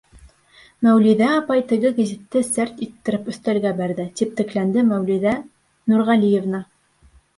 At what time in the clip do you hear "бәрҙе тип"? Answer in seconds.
3.83-4.33